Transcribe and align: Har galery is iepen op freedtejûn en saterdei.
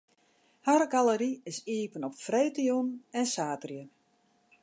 Har 0.67 0.83
galery 0.93 1.29
is 1.51 1.59
iepen 1.75 2.05
op 2.07 2.15
freedtejûn 2.25 2.87
en 3.17 3.25
saterdei. 3.33 3.85